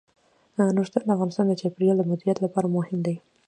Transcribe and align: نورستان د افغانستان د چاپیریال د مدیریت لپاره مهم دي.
نورستان 0.75 1.03
د 1.05 1.09
افغانستان 1.15 1.45
د 1.47 1.53
چاپیریال 1.61 1.97
د 1.99 2.03
مدیریت 2.11 2.37
لپاره 2.45 2.67
مهم 2.77 2.99
دي. 3.05 3.15